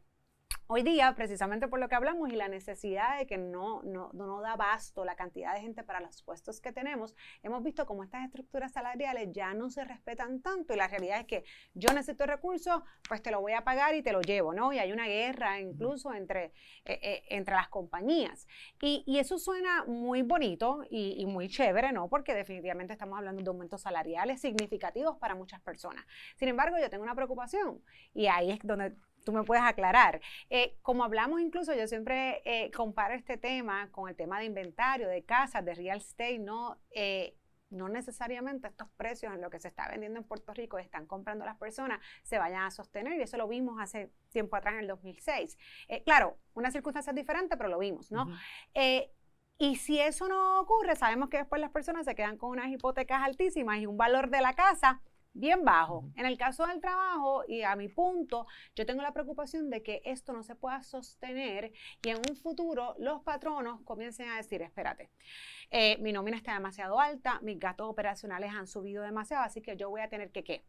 Hoy 0.74 0.84
día, 0.84 1.14
precisamente 1.16 1.68
por 1.68 1.82
lo 1.82 1.90
que 1.90 1.96
hablamos 1.96 2.30
y 2.30 2.38
la 2.38 2.48
necesidad 2.48 3.18
de 3.20 3.28
que 3.28 3.38
no, 3.38 3.84
no, 3.84 4.10
no, 4.14 4.40
da 4.40 4.56
basto 4.56 5.04
la 5.04 5.18
cantidad 5.18 5.54
de 5.54 5.60
gente 5.60 5.84
para 5.84 6.00
los 6.00 6.24
puestos 6.24 6.62
que 6.62 6.72
tenemos, 6.72 7.14
hemos 7.44 7.62
visto 7.62 7.86
cómo 7.86 8.06
estas 8.06 8.24
estructuras 8.24 8.72
salariales 8.72 9.34
ya 9.34 9.54
no 9.54 9.70
se 9.70 9.84
respetan 9.84 10.42
tanto 10.42 10.74
y 10.74 10.78
la 10.78 10.88
realidad 10.88 11.20
es 11.20 11.26
que 11.26 11.44
yo 11.74 11.94
necesito 11.94 12.26
recursos, 12.26 12.84
pues 13.10 13.22
te 13.22 13.32
lo 13.32 13.42
voy 13.42 13.52
a 13.52 13.66
pagar 13.66 13.96
y 13.96 14.02
te 14.02 14.14
lo 14.14 14.22
llevo, 14.22 14.54
¿no? 14.54 14.72
Y 14.72 14.80
hay 14.80 14.94
una 14.94 15.08
guerra 15.08 15.60
incluso 15.60 16.14
entre, 16.14 16.54
eh, 16.86 17.00
eh, 17.02 17.24
entre 17.32 17.56
las 17.56 17.68
compañías. 17.68 18.48
Y, 18.82 19.04
y, 19.06 19.20
eso 19.20 19.38
suena 19.40 19.84
muy 19.84 20.22
bonito 20.22 20.86
y, 20.90 21.22
y 21.22 21.26
muy 21.26 21.50
chévere, 21.50 21.92
¿no? 21.92 22.08
Porque 22.08 22.34
definitivamente 22.34 22.94
estamos 22.94 23.18
hablando 23.18 23.42
de 23.44 23.50
aumentos 23.50 23.82
salariales 23.82 24.40
significativos 24.40 25.18
para 25.18 25.36
muchas 25.36 25.60
personas. 25.60 26.06
Sin 26.38 26.48
embargo, 26.48 26.78
yo 26.80 26.90
tengo 26.90 27.04
una 27.04 27.14
preocupación 27.14 27.84
y 28.14 28.28
ahí 28.28 28.52
es 28.52 28.60
donde 28.64 28.96
tú 29.24 29.32
me 29.32 29.44
puedes 29.44 29.64
aclarar. 29.64 30.22
Eh, 30.50 30.78
como 30.82 31.04
hablamos 31.04 31.42
incluso, 31.42 31.74
yo 31.74 31.88
siempre 31.88 32.42
eh, 32.46 32.72
comparo 32.72 33.14
este 33.14 33.38
tema 33.38 33.90
con 33.92 34.10
el 34.10 34.16
tema 34.16 34.40
de 34.40 34.46
inventario, 34.46 35.08
de 35.08 35.24
casas, 35.24 35.64
de 35.66 35.76
real 35.76 35.98
estate, 35.98 36.40
¿no? 36.40 36.78
Eh, 36.92 37.36
no 37.70 37.88
necesariamente 37.88 38.68
estos 38.68 38.90
precios 38.98 39.34
en 39.34 39.40
lo 39.40 39.50
que 39.50 39.58
se 39.58 39.70
está 39.70 39.88
vendiendo 39.88 40.20
en 40.20 40.26
Puerto 40.26 40.54
Rico 40.54 40.78
están 40.78 41.06
comprando 41.06 41.46
las 41.46 41.56
personas 41.56 42.02
se 42.22 42.38
vayan 42.38 42.64
a 42.64 42.72
sostener 42.72 43.18
y 43.18 43.22
eso 43.22 43.38
lo 43.38 43.48
vimos 43.48 43.80
hace 43.80 44.12
tiempo 44.30 44.58
atrás 44.58 44.74
en 44.74 44.82
el 44.82 44.88
2006. 44.88 45.58
claro, 46.04 46.38
una 46.54 46.70
circunstancia 46.70 47.14
diferente, 47.14 47.56
pero 47.56 47.70
lo 47.70 47.80
vimos, 47.80 48.12
¿no? 48.12 48.28
y 49.58 49.76
si 49.76 50.00
eso 50.00 50.28
no 50.28 50.60
ocurre, 50.60 50.96
sabemos 50.96 51.30
que 51.30 51.38
después 51.38 51.62
las 51.62 51.70
personas 51.70 52.04
se 52.04 52.16
quedan 52.16 52.36
con 52.36 52.50
unas 52.50 52.68
hipotecas 52.70 53.22
altísimas 53.22 53.78
y 53.78 53.86
un 53.86 53.96
valor 53.96 54.32
de 54.32 54.42
la 54.42 54.54
casa 54.54 55.02
bien 55.34 55.64
bajo. 55.64 56.04
En 56.16 56.26
el 56.26 56.38
caso 56.38 56.66
del 56.66 56.82
trabajo, 56.82 57.44
y 57.48 57.64
a 57.64 57.76
mi 57.76 57.88
punto, 57.88 58.48
yo 58.76 58.86
tengo 58.86 59.02
la 59.02 59.14
preocupación 59.14 59.70
de 59.70 59.82
que 59.84 60.02
esto 60.06 60.34
no 60.34 60.44
se 60.44 60.56
pueda 60.56 60.82
sostener 60.84 61.72
y 62.04 62.10
en 62.10 62.18
un 62.18 62.36
futuro 62.36 62.96
los 63.00 63.22
patronos 63.22 63.82
comiencen 63.82 64.30
a 64.30 64.38
decir, 64.38 64.62
espérate, 64.62 65.10
eh, 65.70 65.98
mi 66.00 66.12
nómina 66.12 66.38
está 66.38 66.54
demasiado 66.54 67.00
alta, 67.00 67.40
mis 67.42 67.60
gastos 67.60 67.90
operacionales 67.90 68.52
han 68.54 68.68
subido 68.68 69.04
demasiado, 69.04 69.44
así 69.44 69.62
que 69.62 69.78
yo 69.78 69.90
voy 69.90 70.02
a 70.02 70.10
tener 70.10 70.32
que, 70.32 70.44
¿qué? 70.44 70.64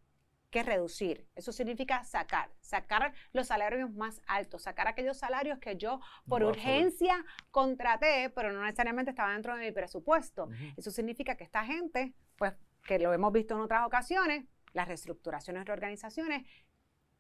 que 0.53 0.63
reducir. 0.63 1.27
Eso 1.35 1.51
significa 1.51 2.05
sacar, 2.05 2.51
sacar 2.61 3.15
los 3.33 3.49
salarios 3.49 3.91
más 3.91 4.21
altos, 4.27 4.63
sacar 4.63 4.87
aquellos 4.87 5.17
salarios 5.17 5.59
que 5.59 5.77
yo 5.77 6.01
por 6.29 6.45
urgencia 6.45 7.25
contraté, 7.51 8.31
pero 8.31 8.53
no 8.53 8.63
necesariamente 8.63 9.11
estaba 9.11 9.33
dentro 9.33 9.57
de 9.57 9.65
mi 9.65 9.73
presupuesto. 9.73 10.51
Eso 10.77 10.91
significa 10.91 11.37
que 11.37 11.45
esta 11.45 11.65
gente, 11.65 12.13
pues 12.37 12.53
que 12.85 12.99
lo 12.99 13.15
hemos 13.15 13.33
visto 13.33 13.55
en 13.55 13.61
otras 13.61 13.87
ocasiones, 13.87 14.45
las 14.73 14.89
reestructuraciones, 14.89 15.65
reorganizaciones, 15.65 16.47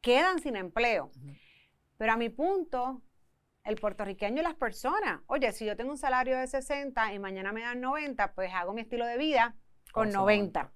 quedan 0.01 0.41
sin 0.41 0.57
empleo. 0.57 1.11
Pero 1.97 2.13
a 2.13 2.17
mi 2.17 2.29
punto, 2.29 3.03
el 3.65 3.77
puertorriqueño 3.77 4.41
y 4.41 4.45
las 4.45 4.55
personas, 4.55 5.21
oye, 5.27 5.53
si 5.53 5.65
yo 5.65 5.77
tengo 5.77 5.93
un 5.93 5.99
salario 5.99 6.39
de 6.39 6.47
60 6.47 7.15
y 7.15 7.19
mañana 7.19 7.53
me 7.53 7.63
dan 7.63 7.81
90, 7.81 8.35
pues 8.35 8.53
hago 8.53 8.73
mi 8.73 8.83
estilo 8.83 9.07
de 9.07 9.17
vida 9.17 9.55
con 9.93 10.11
90. 10.11 10.73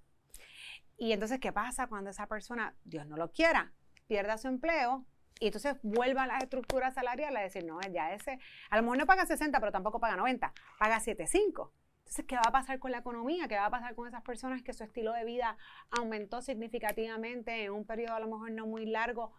Y 0.98 1.12
entonces, 1.12 1.40
¿qué 1.40 1.52
pasa 1.52 1.88
cuando 1.88 2.10
esa 2.10 2.26
persona, 2.26 2.74
Dios 2.84 3.06
no 3.06 3.16
lo 3.16 3.32
quiera, 3.32 3.72
pierda 4.06 4.38
su 4.38 4.48
empleo 4.48 5.04
Y 5.40 5.46
entonces 5.46 5.76
vuelva 5.82 6.22
a 6.22 6.26
las 6.26 6.42
estructuras 6.42 6.94
salariales 6.94 7.38
a 7.38 7.42
decir, 7.42 7.64
no, 7.64 7.78
ya 7.92 8.14
ese, 8.14 8.38
a 8.70 8.76
lo 8.76 8.82
mejor 8.82 8.98
no 8.98 9.06
paga 9.06 9.26
60, 9.26 9.58
pero 9.60 9.72
tampoco 9.72 10.00
paga 10.00 10.16
90, 10.16 10.52
paga 10.78 10.98
7,5. 10.98 11.70
Entonces, 12.06 12.24
¿qué 12.26 12.36
va 12.36 12.42
a 12.46 12.52
pasar 12.52 12.78
con 12.78 12.92
la 12.92 12.98
economía? 12.98 13.48
¿Qué 13.48 13.56
va 13.56 13.66
a 13.66 13.70
pasar 13.70 13.96
con 13.96 14.06
esas 14.06 14.22
personas 14.22 14.62
que 14.62 14.72
su 14.72 14.84
estilo 14.84 15.12
de 15.12 15.24
vida 15.24 15.58
aumentó 15.90 16.40
significativamente 16.40 17.64
en 17.64 17.72
un 17.72 17.84
periodo 17.84 18.14
a 18.14 18.20
lo 18.20 18.28
mejor 18.28 18.52
no 18.52 18.64
muy 18.64 18.86
largo? 18.86 19.32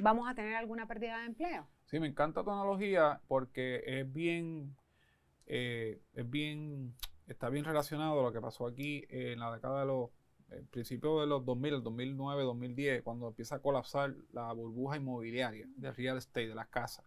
¿Vamos 0.00 0.28
a 0.28 0.34
tener 0.34 0.56
alguna 0.56 0.88
pérdida 0.88 1.20
de 1.20 1.26
empleo? 1.26 1.68
Sí, 1.84 2.00
me 2.00 2.08
encanta 2.08 2.42
tu 2.42 2.50
analogía 2.50 3.20
porque 3.28 3.84
es 3.86 4.12
bien, 4.12 4.74
eh, 5.46 6.00
es 6.14 6.28
bien, 6.28 6.96
está 7.28 7.48
bien 7.48 7.64
relacionado 7.64 8.18
a 8.18 8.22
lo 8.24 8.32
que 8.32 8.40
pasó 8.40 8.66
aquí 8.66 9.04
en 9.08 9.38
la 9.38 9.52
década 9.52 9.80
de 9.80 9.86
los 9.86 10.10
el 10.50 10.66
principio 10.66 11.20
de 11.20 11.26
los 11.26 11.44
2000, 11.44 11.74
el 11.74 11.82
2009, 11.82 12.42
2010, 12.42 13.02
cuando 13.02 13.28
empieza 13.28 13.56
a 13.56 13.58
colapsar 13.60 14.14
la 14.32 14.52
burbuja 14.52 14.96
inmobiliaria 14.96 15.66
de 15.76 15.92
real 15.92 16.18
estate, 16.18 16.48
de 16.48 16.54
las 16.54 16.68
casas. 16.68 17.04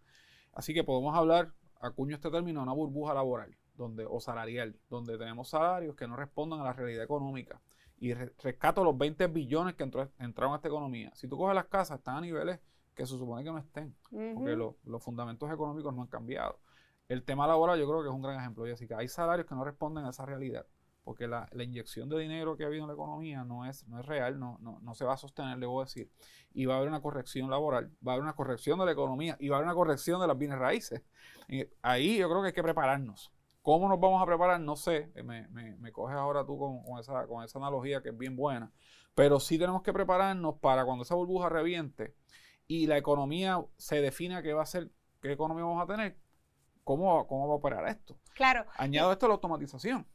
Así 0.52 0.74
que 0.74 0.82
podemos 0.82 1.14
hablar, 1.14 1.52
acuño 1.80 2.16
este 2.16 2.30
término, 2.30 2.62
una 2.62 2.72
burbuja 2.72 3.14
laboral 3.14 3.56
donde, 3.78 4.04
o 4.04 4.20
salarial, 4.20 4.76
donde 4.90 5.16
tenemos 5.16 5.48
salarios 5.48 5.96
que 5.96 6.06
no 6.06 6.16
respondan 6.16 6.60
a 6.60 6.64
la 6.64 6.72
realidad 6.74 7.02
económica. 7.02 7.62
Y 8.00 8.12
rescato 8.12 8.84
los 8.84 8.96
20 8.96 9.26
billones 9.28 9.74
que 9.74 9.82
entraron 9.82 10.52
a 10.52 10.56
esta 10.56 10.68
economía. 10.68 11.10
Si 11.14 11.26
tú 11.26 11.38
coges 11.38 11.54
las 11.54 11.66
casas, 11.66 11.98
están 11.98 12.16
a 12.16 12.20
niveles 12.20 12.60
que 12.94 13.06
se 13.06 13.16
supone 13.16 13.42
que 13.42 13.50
no 13.50 13.58
estén, 13.58 13.94
porque 14.34 14.56
los 14.56 15.02
fundamentos 15.02 15.50
económicos 15.50 15.94
no 15.94 16.02
han 16.02 16.08
cambiado. 16.08 16.60
El 17.08 17.24
tema 17.24 17.46
laboral 17.46 17.78
yo 17.78 17.88
creo 17.88 18.02
que 18.02 18.08
es 18.08 18.14
un 18.14 18.22
gran 18.22 18.38
ejemplo, 18.38 18.66
Jessica. 18.66 18.98
Hay 18.98 19.08
salarios 19.08 19.46
que 19.46 19.54
no 19.54 19.64
responden 19.64 20.04
a 20.04 20.10
esa 20.10 20.26
realidad 20.26 20.66
porque 21.08 21.26
la, 21.26 21.48
inyección 21.58 22.10
de 22.10 22.18
dinero 22.18 22.54
que 22.54 22.64
ha 22.64 22.66
habido 22.66 22.82
en 22.82 22.88
la 22.88 22.92
economía 22.92 23.42
no 23.42 23.64
es, 23.64 23.88
no 23.88 23.98
es 23.98 24.04
real, 24.04 24.38
no, 24.38 24.58
no, 24.60 24.78
no 24.82 24.94
se 24.94 25.06
va 25.06 25.14
a 25.14 25.16
sostener, 25.16 25.56
le 25.56 25.64
voy 25.64 25.80
a 25.80 25.84
decir. 25.86 26.12
Y 26.52 26.66
va 26.66 26.74
a 26.74 26.76
haber 26.76 26.90
una 26.90 27.00
corrección 27.00 27.48
laboral, 27.48 27.90
va 28.06 28.12
a 28.12 28.14
haber 28.16 28.24
una 28.24 28.34
corrección 28.34 28.78
de 28.78 28.84
la 28.84 28.92
economía 28.92 29.34
y 29.40 29.48
va 29.48 29.56
a 29.56 29.58
haber 29.60 29.68
una 29.68 29.74
corrección 29.74 30.20
de 30.20 30.26
las 30.26 30.36
bienes 30.36 30.58
raíces. 30.58 31.02
ahí 31.80 32.18
yo 32.18 32.28
creo 32.28 32.42
que 32.42 32.48
hay 32.48 32.52
que 32.52 32.62
prepararnos. 32.62 33.32
¿Cómo 33.68 33.86
nos 33.86 34.00
vamos 34.00 34.22
a 34.22 34.24
preparar? 34.24 34.58
No 34.62 34.76
sé, 34.76 35.12
eh, 35.14 35.22
me, 35.22 35.46
me, 35.48 35.76
me 35.76 35.92
coges 35.92 36.16
ahora 36.16 36.42
tú 36.42 36.58
con, 36.58 36.82
con, 36.84 36.98
esa, 36.98 37.26
con 37.26 37.44
esa 37.44 37.58
analogía 37.58 38.00
que 38.00 38.08
es 38.08 38.16
bien 38.16 38.34
buena, 38.34 38.72
pero 39.14 39.38
sí 39.38 39.58
tenemos 39.58 39.82
que 39.82 39.92
prepararnos 39.92 40.54
para 40.54 40.86
cuando 40.86 41.02
esa 41.02 41.14
burbuja 41.16 41.50
reviente 41.50 42.14
y 42.66 42.86
la 42.86 42.96
economía 42.96 43.62
se 43.76 44.00
defina 44.00 44.40
qué 44.40 44.54
va 44.54 44.62
a 44.62 44.64
ser, 44.64 44.90
qué 45.20 45.32
economía 45.32 45.64
vamos 45.64 45.82
a 45.82 45.86
tener, 45.86 46.16
¿cómo, 46.82 47.26
cómo 47.26 47.46
va 47.46 47.52
a 47.52 47.56
operar 47.58 47.86
esto? 47.88 48.18
Claro. 48.32 48.64
Añado 48.78 49.12
esto 49.12 49.26
a 49.26 49.28
la 49.28 49.34
automatización 49.34 50.06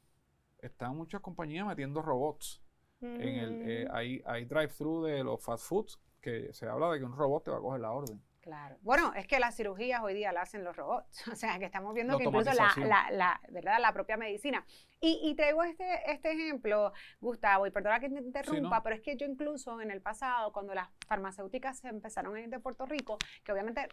están 0.57 0.97
muchas 0.97 1.21
compañías 1.21 1.67
metiendo 1.67 2.01
robots. 2.01 2.59
En 3.01 3.21
el, 3.21 3.69
eh, 3.69 3.87
mm. 3.87 3.95
hay, 3.95 4.23
hay 4.25 4.45
drive-thru 4.45 5.03
de 5.03 5.23
los 5.23 5.43
fast 5.43 5.67
foods 5.67 5.99
que 6.19 6.51
se 6.53 6.65
habla 6.65 6.89
de 6.89 6.97
que 6.97 7.05
un 7.05 7.15
robot 7.15 7.43
te 7.43 7.51
va 7.51 7.57
a 7.57 7.61
coger 7.61 7.81
la 7.81 7.91
orden. 7.91 8.19
Claro. 8.43 8.77
Bueno, 8.81 9.13
es 9.15 9.25
que 9.25 9.39
las 9.39 9.55
cirugías 9.55 10.01
hoy 10.03 10.13
día 10.13 10.33
las 10.33 10.49
hacen 10.49 10.65
los 10.65 10.75
robots. 10.75 11.23
O 11.31 11.35
sea, 11.35 11.57
que 11.59 11.65
estamos 11.65 11.93
viendo 11.93 12.17
que 12.17 12.25
incluso 12.25 12.51
la, 12.53 12.73
la, 12.77 13.09
la, 13.09 13.41
¿verdad? 13.49 13.77
la 13.79 13.93
propia 13.93 14.17
medicina. 14.17 14.65
Y, 14.99 15.21
y, 15.23 15.33
traigo 15.35 15.63
este, 15.63 16.11
este 16.11 16.33
ejemplo, 16.33 16.91
Gustavo, 17.21 17.65
y 17.67 17.71
perdona 17.71 18.01
que 18.01 18.09
te 18.09 18.19
interrumpa, 18.19 18.83
pero 18.83 18.97
es 18.97 19.01
que 19.01 19.15
yo 19.15 19.25
incluso 19.25 19.79
en 19.79 19.91
el 19.91 20.01
pasado, 20.01 20.51
cuando 20.51 20.73
las 20.73 20.89
farmacéuticas 21.07 21.79
se 21.79 21.87
empezaron 21.87 22.35
a 22.35 22.41
ir 22.41 22.49
de 22.49 22.59
Puerto 22.59 22.85
Rico, 22.85 23.17
que 23.45 23.53
obviamente 23.53 23.87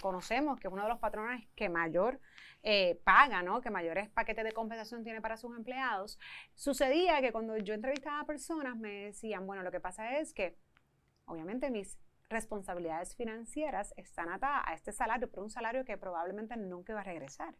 conocemos 0.00 0.60
que 0.60 0.68
es 0.68 0.72
uno 0.72 0.84
de 0.84 0.88
los 0.88 1.00
patrones 1.00 1.48
que 1.56 1.68
mayor 1.68 2.20
eh, 2.62 3.00
paga, 3.02 3.42
¿no? 3.42 3.60
que 3.60 3.70
mayores 3.70 4.08
paquetes 4.10 4.44
de 4.44 4.52
compensación 4.52 5.02
tiene 5.02 5.20
para 5.20 5.36
sus 5.36 5.56
empleados, 5.56 6.20
sucedía 6.54 7.20
que 7.20 7.32
cuando 7.32 7.56
yo 7.56 7.74
entrevistaba 7.74 8.20
a 8.20 8.26
personas 8.26 8.76
me 8.76 9.06
decían, 9.06 9.44
bueno, 9.44 9.64
lo 9.64 9.72
que 9.72 9.80
pasa 9.80 10.18
es 10.18 10.32
que 10.32 10.56
obviamente 11.24 11.70
mis 11.70 11.98
responsabilidades 12.28 13.16
financieras 13.16 13.94
están 13.96 14.28
atadas 14.30 14.62
a 14.66 14.74
este 14.74 14.92
salario, 14.92 15.28
pero 15.30 15.42
un 15.42 15.50
salario 15.50 15.84
que 15.84 15.96
probablemente 15.96 16.56
nunca 16.56 16.94
va 16.94 17.00
a 17.00 17.04
regresar. 17.04 17.54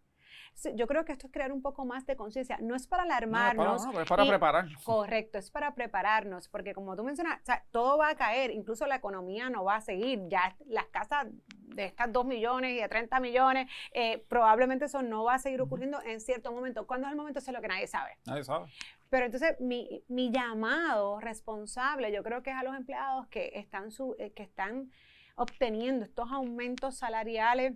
Yo 0.74 0.86
creo 0.86 1.04
que 1.04 1.12
esto 1.12 1.26
es 1.26 1.32
crear 1.32 1.52
un 1.52 1.62
poco 1.62 1.84
más 1.84 2.04
de 2.06 2.16
conciencia. 2.16 2.58
No 2.60 2.74
es 2.74 2.86
para 2.86 3.04
alarmarnos. 3.04 3.86
No, 3.86 4.00
es 4.00 4.08
para, 4.08 4.26
prepararnos. 4.26 4.82
Correcto, 4.84 5.38
es 5.38 5.50
para 5.50 5.74
prepararnos, 5.74 6.48
porque 6.48 6.74
como 6.74 6.96
tú 6.96 7.04
mencionas, 7.04 7.40
todo 7.70 7.96
va 7.98 8.10
a 8.10 8.16
caer, 8.16 8.50
incluso 8.50 8.86
la 8.86 8.96
economía 8.96 9.50
no 9.50 9.64
va 9.64 9.76
a 9.76 9.80
seguir. 9.80 10.20
Ya 10.28 10.56
las 10.66 10.86
casas 10.86 11.26
de 11.30 11.84
estas 11.84 12.12
2 12.12 12.26
millones 12.26 12.72
y 12.72 12.80
de 12.80 12.88
30 12.88 13.20
millones, 13.20 13.70
eh, 13.92 14.24
probablemente 14.28 14.86
eso 14.86 15.00
no 15.00 15.24
va 15.24 15.34
a 15.34 15.38
seguir 15.38 15.60
ocurriendo 15.60 16.02
en 16.02 16.20
cierto 16.20 16.50
momento. 16.52 16.86
¿Cuándo 16.86 17.06
es 17.06 17.12
el 17.12 17.16
momento? 17.16 17.38
Eso 17.38 17.50
es 17.50 17.54
lo 17.54 17.62
que 17.62 17.68
nadie 17.68 17.86
sabe. 17.86 18.18
Nadie 18.26 18.44
sabe. 18.44 18.66
Pero 19.10 19.26
entonces 19.26 19.58
mi, 19.60 20.04
mi 20.08 20.30
llamado 20.30 21.20
responsable, 21.20 22.12
yo 22.12 22.22
creo 22.22 22.42
que 22.42 22.50
es 22.50 22.56
a 22.56 22.62
los 22.62 22.76
empleados 22.76 23.26
que 23.28 23.52
están, 23.54 23.90
su, 23.90 24.14
eh, 24.18 24.32
que 24.32 24.42
están 24.42 24.90
obteniendo 25.34 26.04
estos 26.04 26.30
aumentos 26.30 26.98
salariales 26.98 27.74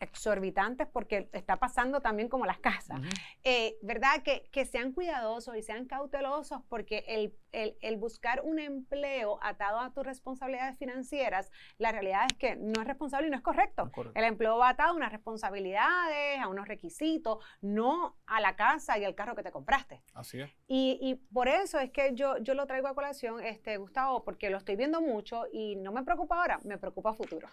exorbitantes 0.00 0.86
porque 0.86 1.28
está 1.32 1.56
pasando 1.56 2.00
también 2.00 2.28
como 2.28 2.46
las 2.46 2.58
casas, 2.58 3.00
eh, 3.42 3.76
¿verdad? 3.82 4.22
Que, 4.22 4.48
que, 4.52 4.64
sean 4.64 4.92
cuidadosos 4.92 5.56
y 5.56 5.62
sean 5.62 5.86
cautelosos 5.86 6.60
porque 6.68 7.04
el, 7.08 7.34
el, 7.52 7.76
el, 7.80 7.96
buscar 7.96 8.42
un 8.44 8.58
empleo 8.58 9.38
atado 9.42 9.80
a 9.80 9.92
tus 9.92 10.04
responsabilidades 10.04 10.78
financieras, 10.78 11.50
la 11.78 11.90
realidad 11.90 12.26
es 12.30 12.36
que 12.36 12.56
no 12.56 12.80
es 12.80 12.86
responsable 12.86 13.26
y 13.26 13.30
no 13.30 13.36
es 13.36 13.42
correcto. 13.42 13.90
El 14.14 14.24
empleo 14.24 14.58
va 14.58 14.70
atado 14.70 14.90
a 14.90 14.94
unas 14.94 15.10
responsabilidades, 15.10 16.38
a 16.40 16.48
unos 16.48 16.68
requisitos, 16.68 17.44
no 17.60 18.16
a 18.26 18.40
la 18.40 18.54
casa 18.56 18.98
y 18.98 19.04
al 19.04 19.14
carro 19.14 19.34
que 19.34 19.42
te 19.42 19.50
compraste. 19.50 20.02
Así 20.14 20.40
es. 20.40 20.50
Y, 20.68 20.98
y 21.00 21.14
por 21.32 21.48
eso 21.48 21.78
es 21.80 21.90
que 21.90 22.14
yo, 22.14 22.38
yo 22.38 22.54
lo 22.54 22.66
traigo 22.66 22.88
a 22.88 22.94
colación, 22.94 23.42
este, 23.44 23.76
Gustavo, 23.78 24.24
porque 24.24 24.50
lo 24.50 24.58
estoy 24.58 24.76
viendo 24.76 25.00
mucho 25.00 25.46
y 25.52 25.76
no 25.76 25.92
me 25.92 26.04
preocupa 26.04 26.40
ahora, 26.40 26.60
me 26.64 26.78
preocupa 26.78 27.14
futuro. 27.14 27.48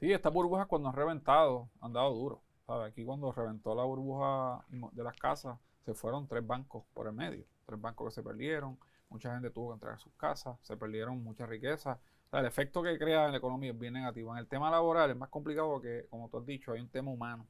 Sí, 0.00 0.10
estas 0.10 0.32
burbujas 0.32 0.66
cuando 0.66 0.88
han 0.88 0.94
reventado 0.94 1.68
han 1.82 1.92
dado 1.92 2.14
duro. 2.14 2.42
Aquí 2.66 3.04
cuando 3.04 3.32
reventó 3.32 3.74
la 3.74 3.84
burbuja 3.84 4.64
de 4.70 5.04
las 5.04 5.14
casas, 5.16 5.58
se 5.84 5.92
fueron 5.92 6.26
tres 6.26 6.46
bancos 6.46 6.84
por 6.94 7.06
el 7.06 7.12
medio. 7.12 7.44
Tres 7.66 7.78
bancos 7.78 8.06
que 8.06 8.14
se 8.14 8.22
perdieron, 8.22 8.78
mucha 9.10 9.34
gente 9.34 9.50
tuvo 9.50 9.68
que 9.68 9.74
entregar 9.74 9.98
sus 9.98 10.12
casas, 10.14 10.56
se 10.62 10.74
perdieron 10.74 11.22
muchas 11.22 11.50
riquezas. 11.50 11.98
el 12.32 12.46
efecto 12.46 12.82
que 12.82 12.96
crea 12.96 13.26
en 13.26 13.32
la 13.32 13.38
economía 13.38 13.72
es 13.72 13.78
bien 13.78 13.92
negativo. 13.92 14.32
En 14.32 14.38
el 14.38 14.46
tema 14.46 14.70
laboral 14.70 15.10
es 15.10 15.16
más 15.16 15.28
complicado 15.28 15.68
porque, 15.68 16.06
como 16.08 16.30
tú 16.30 16.38
has 16.38 16.46
dicho, 16.46 16.72
hay 16.72 16.80
un 16.80 16.88
tema 16.88 17.10
humano. 17.10 17.46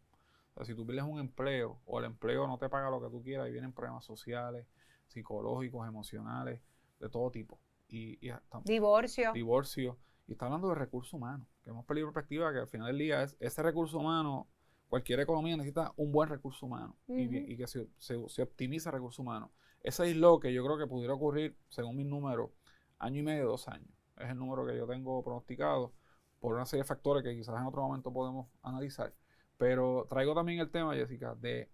O 0.54 0.57
sea, 0.57 0.64
si 0.64 0.75
tú 0.75 0.85
pierdes 0.85 1.04
un 1.04 1.21
empleo 1.21 1.78
o 1.87 2.00
el 2.00 2.07
empleo 2.07 2.49
no 2.49 2.59
te 2.59 2.69
paga 2.69 2.90
lo 2.90 3.00
que 3.00 3.11
tú 3.11 3.23
quieras, 3.23 3.49
y 3.49 3.52
vienen 3.52 3.73
problemas 3.73 4.04
sociales, 4.04 4.66
psicológicos, 5.07 5.87
emocionales, 5.87 6.61
de 6.99 7.09
todo 7.09 7.30
tipo. 7.30 7.61
Y, 7.88 8.19
divorcio. 8.64 9.33
Divorcio. 9.33 9.97
Y 10.26 10.33
está 10.33 10.47
hablando 10.47 10.69
de 10.69 10.76
recursos 10.76 11.12
humanos, 11.12 11.47
que 11.70 11.74
hemos 11.74 11.86
perdido 11.86 12.12
perspectiva 12.12 12.52
que 12.52 12.58
al 12.58 12.68
final 12.68 12.88
del 12.88 12.98
día 12.98 13.22
es 13.22 13.36
ese 13.38 13.62
recurso 13.62 13.98
humano, 13.98 14.48
cualquier 14.88 15.20
economía 15.20 15.56
necesita 15.56 15.92
un 15.96 16.10
buen 16.10 16.28
recurso 16.28 16.66
humano 16.66 16.96
y, 17.06 17.56
que 17.56 17.66
se, 17.68 17.86
se, 17.96 18.42
optimiza 18.42 18.90
el 18.90 18.94
recurso 18.94 19.22
humano. 19.22 19.52
Ese 19.82 20.10
es 20.10 20.16
lo 20.16 20.40
que 20.40 20.52
yo 20.52 20.64
creo 20.64 20.76
que 20.76 20.86
pudiera 20.88 21.14
ocurrir, 21.14 21.56
según 21.68 21.96
mis 21.96 22.06
números, 22.06 22.50
año 22.98 23.20
y 23.20 23.22
medio, 23.22 23.46
dos 23.46 23.68
años. 23.68 23.88
Es 24.16 24.30
el 24.30 24.36
número 24.36 24.66
que 24.66 24.76
yo 24.76 24.86
tengo 24.86 25.22
pronosticado 25.22 25.94
por 26.40 26.54
una 26.54 26.66
serie 26.66 26.82
de 26.82 26.88
factores 26.88 27.22
que 27.22 27.34
quizás 27.34 27.56
en 27.56 27.66
otro 27.66 27.82
momento 27.82 28.12
podemos 28.12 28.48
analizar. 28.62 29.14
Pero 29.56 30.06
traigo 30.10 30.34
también 30.34 30.58
el 30.58 30.70
tema, 30.70 30.94
Jessica, 30.94 31.36
de 31.36 31.70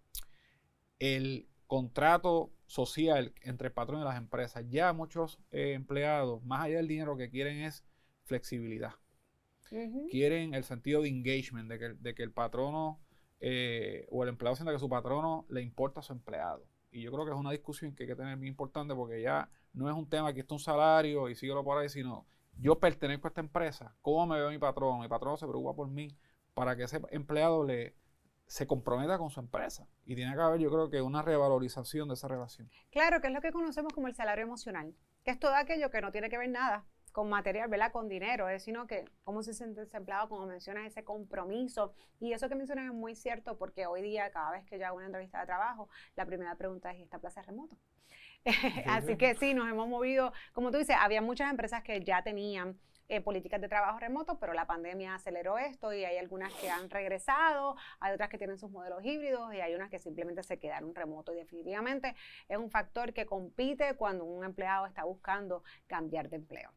el 0.99 1.49
contrato 1.67 2.53
social 2.67 3.33
entre 3.41 3.69
el 3.69 3.73
patrón 3.73 4.03
y 4.03 4.05
las 4.05 4.19
empresas. 4.19 4.65
Ya 4.69 4.93
muchos 4.93 5.41
eh, 5.51 5.73
empleados, 5.73 6.45
más 6.45 6.65
allá 6.65 6.77
del 6.77 6.89
dinero 6.89 7.17
que 7.17 7.31
quieren 7.31 7.59
es 7.59 7.85
flexibilidad. 8.25 8.93
Quieren 10.11 10.55
el 10.55 10.65
sentido 10.65 11.03
de 11.03 11.09
engagement, 11.09 11.69
de 11.69 11.79
que, 11.79 11.89
de 11.95 12.15
que 12.15 12.23
el 12.23 12.33
patrono 12.33 13.01
eh, 13.41 14.07
o 14.11 14.23
el 14.23 14.29
empleado 14.29 14.57
sienta 14.57 14.73
que 14.73 14.79
su 14.79 14.89
patrono 14.89 15.47
le 15.49 15.63
importa 15.63 16.01
a 16.01 16.03
su 16.03 16.13
empleado. 16.13 16.65
Y 16.91 17.03
yo 17.03 17.13
creo 17.13 17.25
que 17.25 17.33
es 17.33 17.37
una 17.37 17.51
discusión 17.51 17.95
que 17.95 18.05
hay 18.05 18.09
que 18.09 18.17
tener 18.17 18.37
muy 18.37 18.49
importante 18.49 18.95
porque 18.95 19.21
ya 19.21 19.51
no 19.75 19.89
es 19.89 19.95
un 19.95 20.09
tema 20.09 20.33
que 20.33 20.41
está 20.41 20.55
un 20.55 20.61
salario 20.61 21.29
y 21.29 21.35
síguelo 21.35 21.63
por 21.63 21.79
ahí, 21.79 21.89
sino 21.89 22.27
yo 22.59 22.79
pertenezco 22.79 23.27
a 23.27 23.31
esta 23.31 23.41
empresa, 23.41 23.95
¿cómo 24.01 24.27
me 24.27 24.37
veo 24.39 24.51
mi 24.51 24.59
patrono? 24.59 25.01
Mi 25.01 25.09
patrono 25.09 25.37
se 25.37 25.47
preocupa 25.47 25.75
por 25.75 25.89
mí 25.89 26.09
para 26.55 26.75
que 26.75 26.85
ese 26.85 27.03
empleado 27.11 27.65
le, 27.65 27.95
se 28.47 28.67
comprometa 28.67 29.19
con 29.19 29.29
su 29.29 29.41
empresa. 29.41 29.87
Y 30.07 30.15
tiene 30.15 30.35
que 30.35 30.41
haber, 30.41 30.61
yo 30.61 30.71
creo 30.71 30.89
que 30.89 31.03
una 31.03 31.21
revalorización 31.21 32.09
de 32.09 32.15
esa 32.15 32.29
relación. 32.29 32.71
Claro, 32.91 33.21
que 33.21 33.27
es 33.27 33.33
lo 33.35 33.43
que 33.43 33.53
conocemos 33.53 33.93
como 33.93 34.09
el 34.09 34.15
salario 34.15 34.45
emocional, 34.45 34.95
que 35.23 35.33
es 35.33 35.39
todo 35.39 35.55
aquello 35.55 35.91
que 35.91 36.01
no 36.01 36.13
tiene 36.13 36.31
que 36.31 36.39
ver 36.39 36.49
nada 36.49 36.87
con 37.17 37.31
material, 37.31 37.71
¿verdad? 37.71 37.93
Con 37.93 38.11
dinero, 38.11 38.47
es 38.51 38.63
sino 38.63 38.87
que 38.87 39.07
cómo 39.25 39.43
se 39.43 39.55
siente 39.55 39.81
ese 39.81 39.97
empleado, 39.97 40.29
como 40.29 40.45
mencionas, 40.45 40.87
ese 40.87 41.03
compromiso. 41.03 41.95
Y 42.21 42.35
eso 42.35 42.47
que 42.51 42.55
mencionas 42.55 42.85
es 42.85 42.93
muy 42.93 43.15
cierto 43.15 43.57
porque 43.57 43.87
hoy 43.87 44.03
día, 44.03 44.31
cada 44.31 44.51
vez 44.51 44.67
que 44.67 44.79
yo 44.79 44.87
hago 44.87 44.97
una 44.97 45.07
entrevista 45.07 45.41
de 45.41 45.47
trabajo, 45.47 45.89
la 46.15 46.27
primera 46.27 46.55
pregunta 46.57 46.91
es, 46.91 46.99
¿y 46.99 47.03
esta 47.05 47.19
plaza 47.19 47.41
es 47.41 47.47
remoto? 47.47 47.75
Así 48.87 49.17
que 49.17 49.35
sí, 49.37 49.55
nos 49.55 49.67
hemos 49.67 49.89
movido, 49.89 50.35
como 50.53 50.71
tú 50.71 50.77
dices, 50.77 50.95
había 51.01 51.23
muchas 51.23 51.51
empresas 51.51 51.83
que 51.83 52.05
ya 52.05 52.23
tenían 52.23 52.79
eh, 53.09 53.23
políticas 53.23 53.63
de 53.63 53.69
trabajo 53.71 53.99
remoto, 53.99 54.39
pero 54.39 54.53
la 54.53 54.67
pandemia 54.67 55.15
aceleró 55.15 55.57
esto 55.57 55.95
y 55.95 56.05
hay 56.05 56.19
algunas 56.19 56.53
que 56.53 56.69
han 56.69 56.91
regresado, 56.91 57.77
hay 57.99 58.13
otras 58.13 58.29
que 58.29 58.37
tienen 58.37 58.59
sus 58.59 58.71
modelos 58.71 59.03
híbridos 59.03 59.55
y 59.55 59.63
hay 59.63 59.75
unas 59.75 59.89
que 59.89 59.99
simplemente 60.01 60.43
se 60.43 60.59
quedaron 60.59 60.95
remoto. 60.95 61.33
Y 61.33 61.37
definitivamente 61.37 62.15
es 62.47 62.59
un 62.59 62.71
factor 62.71 63.15
que 63.15 63.25
compite 63.25 63.95
cuando 63.95 64.27
un 64.27 64.45
empleado 64.45 64.85
está 64.85 65.05
buscando 65.05 65.63
cambiar 65.87 66.29
de 66.29 66.37
empleo. 66.37 66.75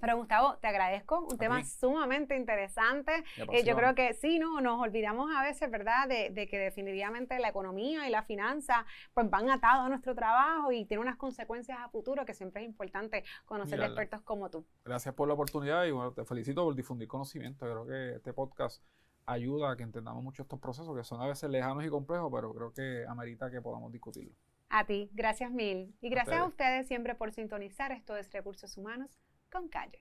Pero 0.00 0.16
Gustavo, 0.16 0.56
te 0.58 0.66
agradezco, 0.66 1.20
un 1.20 1.38
tema 1.38 1.64
sumamente 1.64 2.36
interesante. 2.36 3.24
Eh, 3.52 3.64
yo 3.64 3.76
creo 3.76 3.94
que 3.94 4.14
sí, 4.14 4.38
no, 4.38 4.60
nos 4.60 4.80
olvidamos 4.80 5.30
a 5.34 5.42
veces, 5.42 5.70
¿verdad?, 5.70 6.08
de, 6.08 6.30
de, 6.30 6.48
que 6.48 6.58
definitivamente 6.58 7.38
la 7.38 7.48
economía 7.48 8.06
y 8.08 8.10
la 8.10 8.22
finanza 8.22 8.84
pues 9.14 9.28
van 9.28 9.50
atados 9.50 9.86
a 9.86 9.88
nuestro 9.88 10.14
trabajo 10.14 10.72
y 10.72 10.84
tienen 10.84 11.06
unas 11.06 11.16
consecuencias 11.16 11.78
a 11.80 11.88
futuro 11.88 12.24
que 12.24 12.34
siempre 12.34 12.62
es 12.62 12.68
importante 12.68 13.24
conocer 13.44 13.78
de 13.78 13.86
expertos 13.86 14.22
como 14.22 14.50
tú. 14.50 14.64
Gracias 14.84 15.14
por 15.14 15.28
la 15.28 15.34
oportunidad 15.34 15.84
y 15.84 15.90
bueno, 15.90 16.12
te 16.12 16.24
felicito 16.24 16.64
por 16.64 16.74
difundir 16.74 17.08
conocimiento. 17.08 17.66
Creo 17.66 17.86
que 17.86 18.16
este 18.16 18.32
podcast 18.32 18.82
ayuda 19.26 19.70
a 19.72 19.76
que 19.76 19.82
entendamos 19.82 20.22
mucho 20.22 20.42
estos 20.42 20.58
procesos 20.58 20.96
que 20.96 21.04
son 21.04 21.20
a 21.20 21.26
veces 21.26 21.48
lejanos 21.50 21.84
y 21.84 21.88
complejos, 21.88 22.30
pero 22.34 22.52
creo 22.52 22.72
que 22.72 23.04
amerita 23.06 23.50
que 23.50 23.60
podamos 23.60 23.92
discutirlo. 23.92 24.34
A 24.68 24.86
ti, 24.86 25.10
gracias 25.12 25.50
mil. 25.50 25.94
Y 26.00 26.10
gracias 26.10 26.38
a 26.38 26.44
ustedes 26.44 26.86
siempre 26.86 27.14
por 27.14 27.32
sintonizar. 27.32 27.90
Esto 27.92 28.16
es 28.16 28.32
Recursos 28.32 28.76
Humanos 28.76 29.18
con 29.50 29.68
Calle. 29.68 29.98